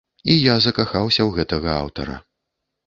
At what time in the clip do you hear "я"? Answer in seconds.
0.37-0.55